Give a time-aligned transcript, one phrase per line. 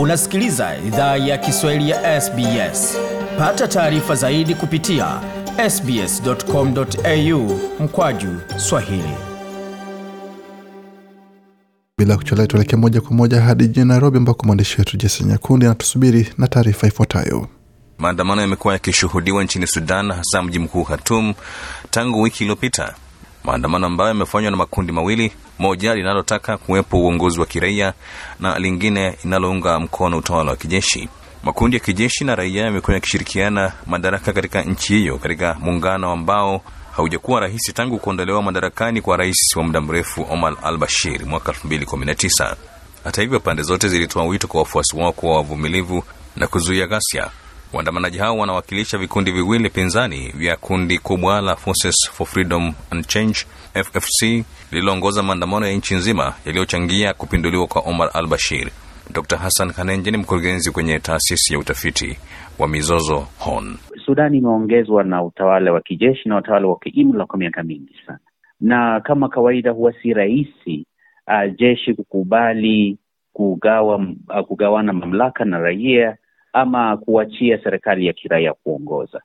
[0.00, 2.96] Unasikiliza idhaa ya Kiswahili ya SBS.
[3.38, 5.20] Pata taarifa zaidi kupitia
[5.70, 9.14] sbs.com.au mkwaju swahili.
[11.98, 16.28] Bila kuchelewa, tuelekee moja kwa moja hadi jijini Nairobi, ambako mwandishi wetu Jesi Nyakundi anatusubiri
[16.38, 17.48] na taarifa ifuatayo.
[17.98, 21.34] Maandamano yamekuwa yakishuhudiwa nchini Sudan, hasa mji mkuu Khartoum
[21.90, 22.94] tangu wiki iliyopita,
[23.44, 27.92] maandamano ambayo yamefanywa na makundi mawili, moja linalotaka kuwepo uongozi wa kiraia
[28.40, 31.08] na lingine linalounga mkono utawala wa kijeshi.
[31.42, 36.62] Makundi ya kijeshi na raia yamekuwa yakishirikiana madaraka katika nchi hiyo katika muungano ambao
[36.96, 42.56] haujakuwa rahisi tangu kuondolewa madarakani kwa rais wa muda mrefu Omar al Bashir mwaka 2019.
[43.04, 46.04] Hata hivyo, pande zote zilitoa wito kwa wafuasi wao kuwa wavumilivu
[46.36, 47.30] na kuzuia ghasia.
[47.72, 53.34] Waandamanaji hao wanawakilisha vikundi viwili pinzani vya kundi kubwa la Forces for Freedom and Change
[53.74, 58.68] FFC lililoongoza maandamano ya nchi nzima yaliyochangia kupinduliwa kwa Omar al Bashir.
[59.12, 62.18] Dr Hassan Kanenje ni mkurugenzi kwenye taasisi ya utafiti
[62.58, 63.76] wa mizozo HON.
[64.06, 68.18] Sudani imeongezwa na utawala wa kijeshi na utawala wa kiimla kwa miaka mingi sana,
[68.60, 70.86] na kama kawaida huwa si rahisi
[71.26, 72.98] uh, jeshi kukubali
[73.32, 76.16] kugawa, uh, kugawana mamlaka na raia
[76.52, 79.22] ama kuachia serikali ya kiraia kuongoza.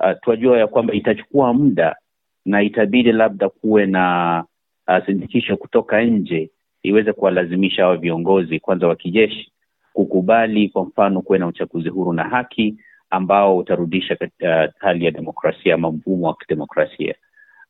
[0.00, 1.96] Uh, tunajua ya kwamba itachukua muda
[2.44, 4.44] na itabidi labda kuwe na
[4.88, 6.50] uh, sindikisho kutoka nje
[6.82, 9.52] iweze kuwalazimisha hawa viongozi kwanza wa kijeshi
[9.92, 12.76] kukubali, kwa mfano, kuwe na uchaguzi huru na haki
[13.10, 17.14] ambao utarudisha uh, hali ya demokrasia ama mfumo wa kidemokrasia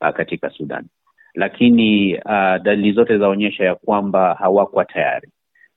[0.00, 0.84] uh, katika Sudan.
[1.34, 5.28] Lakini uh, dalili zote zaonyesha ya kwamba hawakwa tayari,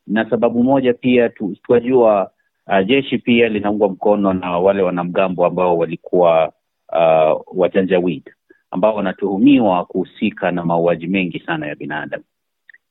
[0.08, 2.32] na sababu moja pia tu, tunajua
[2.68, 6.54] uh, jeshi pia linaungwa mkono na wale wanamgambo ambao walikuwa
[6.94, 8.32] uh, wajanjawid
[8.72, 12.24] ambao wanatuhumiwa kuhusika na mauaji mengi sana ya binadamu.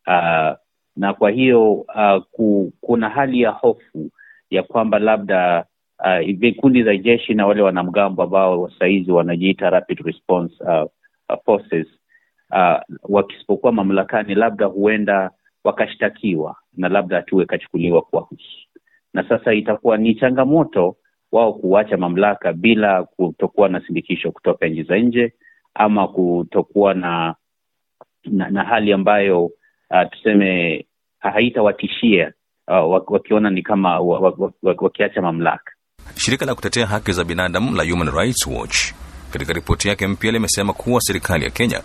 [0.07, 0.57] Uh,
[0.97, 4.11] na kwa hiyo uh, ku, kuna hali ya hofu
[4.51, 5.65] ya kwamba labda
[5.99, 10.83] uh, vikundi za jeshi na wale wanamgambo ambao sahizi wanajiita rapid response uh,
[11.29, 11.87] uh, forces
[12.51, 15.31] uh, wakisipokuwa mamlakani, labda huenda
[15.65, 18.69] wakashtakiwa na labda hatua ikachukuliwa kuwahusu,
[19.15, 20.97] na sasa itakuwa ni changamoto
[21.33, 25.33] wao kuacha mamlaka bila kutokuwa na sindikisho kutoka nchi za nje
[25.75, 27.35] ama kutokuwa na,
[28.25, 30.85] na na hali ambayo uh, tuseme
[31.19, 32.33] haitawatishia
[32.69, 34.01] uh, wakiona ni kama
[34.63, 35.73] wakiacha mamlaka.
[36.17, 38.93] Shirika la kutetea haki za binadamu la Human Rights Watch
[39.33, 41.81] katika ripoti yake mpya limesema kuwa serikali ya Kenya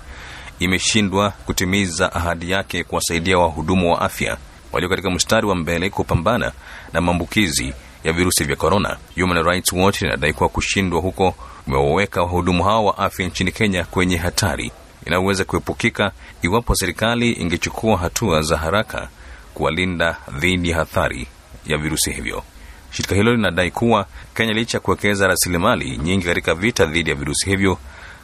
[0.59, 4.37] imeshindwa kutimiza ahadi yake kuwasaidia wahudumu wa afya
[4.75, 6.51] walio katika mstari wa mbele kupambana
[6.93, 8.97] na maambukizi ya virusi vya korona.
[9.21, 11.35] Human Rights Watch inadai kuwa kushindwa huko
[11.67, 14.71] umewaweka wahudumu hao wa afya nchini Kenya kwenye hatari
[15.05, 19.07] inayoweza kuepukika iwapo serikali ingechukua hatua za haraka
[19.53, 21.27] kuwalinda dhidi ya hatari
[21.65, 22.43] ya virusi hivyo.
[22.91, 24.05] Shirika hilo linadai kuwa
[24.35, 27.77] Kenya, licha ya kuwekeza rasilimali nyingi katika vita dhidi ya virusi hivyo,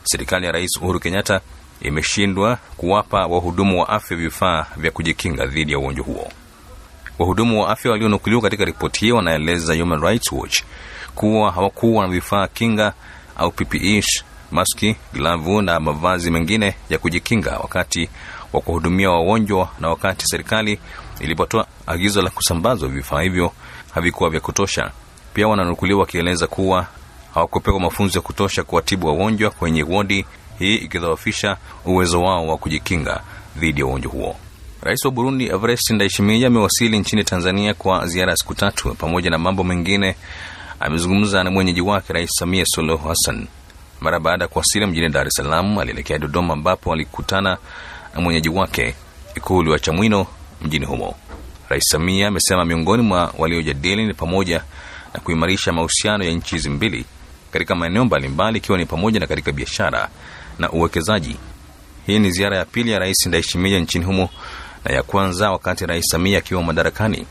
[0.03, 1.41] serikali ya Rais Uhuru Kenyatta
[1.81, 6.31] imeshindwa kuwapa wahudumu wa afya vifaa vya kujikinga dhidi ya ugonjwa huo.
[7.21, 10.61] Wahudumu wa afya walionukuliwa katika ripoti hiyo wanaeleza Human Rights Watch
[11.15, 12.93] kuwa hawakuwa na vifaa kinga
[13.37, 18.09] au PPEs, maski, glavu na mavazi mengine ya kujikinga wakati
[18.53, 20.79] wa kuhudumia wagonjwa, na wakati serikali
[21.19, 23.51] ilipotoa agizo la kusambazwa vifaa hivyo
[23.93, 24.91] havikuwa vya kutosha.
[25.33, 26.87] Pia wananukuliwa wakieleza kuwa
[27.33, 30.25] hawakupewa mafunzo ya kutosha kuwatibu wagonjwa kwenye wodi,
[30.59, 33.21] hii ikidhoofisha uwezo wao wa kujikinga
[33.57, 34.35] dhidi ya ugonjwa huo.
[34.83, 38.95] Rais wa Burundi Evariste Ndayishimiye amewasili nchini Tanzania kwa ziara ya siku tatu.
[38.95, 40.15] Pamoja na mambo mengine,
[40.79, 43.47] amezungumza na mwenyeji wake Rais Samia Suluhu Hassan.
[43.99, 47.57] Mara baada ya kuwasili mjini Dar es Salaam, alielekea Dodoma ambapo alikutana
[48.15, 48.95] na mwenyeji wake
[49.35, 50.27] Ikulu ya Chamwino
[50.61, 51.15] mjini humo.
[51.69, 54.63] Rais Samia amesema miongoni mwa waliojadili ni pamoja
[55.13, 57.05] na kuimarisha mahusiano ya nchi hizi mbili
[57.51, 60.09] katika maeneo mbalimbali, ikiwa ni pamoja na katika biashara
[60.59, 61.35] na uwekezaji.
[62.07, 64.29] Hii ni ziara ya pili ya Rais Ndayishimiye nchini humo
[64.85, 67.25] na ya kwanza wakati Rais Samia akiwa madarakani.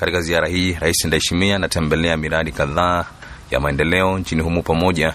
[0.00, 3.04] Katika ziara hii, Rais Ndayishimiye anatembelea miradi kadhaa
[3.50, 5.14] ya maendeleo nchini humo pamoja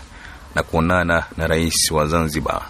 [0.55, 2.61] na kuonana na rais wa Zanzibar.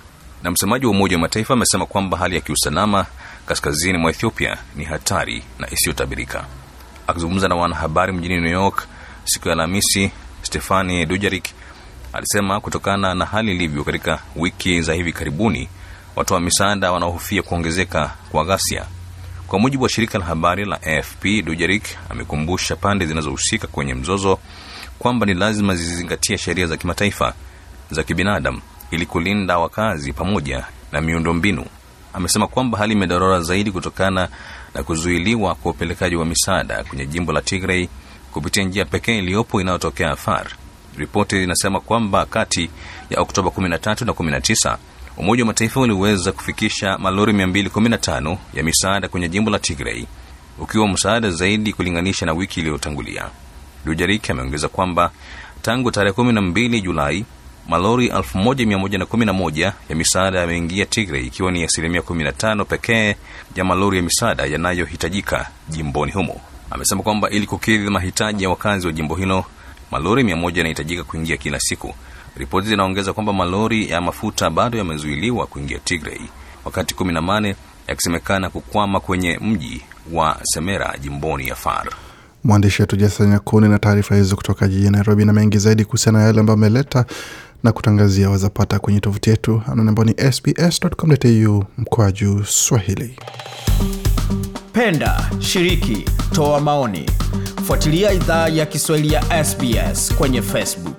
[0.44, 3.06] Na msemaji wa Umoja wa Mataifa amesema kwamba hali ya kiusalama
[3.46, 6.46] kaskazini mwa Ethiopia ni hatari na isiyotabirika.
[7.08, 8.88] Akizungumza na wanahabari mjini New York
[9.26, 11.46] siku ya Alhamisi, Stefani Dujarik
[12.14, 15.70] alisema kutokana na hali ilivyo katika wiki za hivi karibuni,
[16.16, 18.86] watoa misaada wanaohofia kuongezeka kwa ghasia.
[19.52, 24.40] Kwa mujibu wa shirika la habari la AFP, Dujarik amekumbusha pande zinazohusika kwenye mzozo
[25.00, 27.34] kwamba ni lazima zizingatie sheria za kimataifa
[27.90, 28.62] za kibinadamu
[28.92, 31.66] ili kulinda wakazi pamoja na miundombinu.
[32.14, 34.30] amesema kwamba hali imedorora zaidi kutokana
[34.76, 37.88] na kuzuiliwa kwa upelekaji wa misaada kwenye jimbo la Tigray
[38.32, 40.48] kupitia njia pekee iliyopo inayotokea Afar.
[40.98, 42.70] Ripoti inasema kwamba kati
[43.10, 44.78] ya Oktoba 13 na 19
[45.18, 50.06] Umoja wa Mataifa uliweza kufikisha malori 215 ya misaada kwenye jimbo la Tigray,
[50.60, 53.26] ukiwa msaada zaidi kulinganisha na wiki iliyotangulia.
[53.86, 55.12] Dujarik ameongeza kwamba
[55.62, 57.26] tangu tarehe 12 Julai
[57.68, 63.16] malori 1111 ya misaada yameingia Tigray, ikiwa ni asilimia 15 pekee
[63.56, 66.42] ya malori ya misaada yanayohitajika jimboni humo.
[66.72, 69.46] Amesema kwamba ili kukidhi mahitaji ya wakazi wa jimbo hilo,
[69.92, 71.96] malori 100 yanahitajika kuingia kila siku.
[72.38, 76.20] Ripoti zinaongeza kwamba malori ya mafuta bado yamezuiliwa kuingia Tigray,
[76.66, 77.56] wakati 18
[77.88, 79.82] yakisemekana kukwama kwenye mji
[80.14, 81.88] wa Semera jimboni Afar.
[82.44, 86.26] Mwandishi wetu Jason Nyakuni na taarifa hizo kutoka jijini Nairobi, na mengi zaidi kuhusiana na
[86.26, 87.06] yale ambayo ameleta
[87.64, 93.20] na kutangazia wazapata kwenye tovuti yetu anwani ambao ni sbs.com.au mkwaju Swahili.
[94.74, 96.06] Penda, shiriki,
[96.36, 97.10] toa maoni,
[97.68, 100.91] fuatilia idhaa ya Kiswahili ya SBS kwenye Facebook.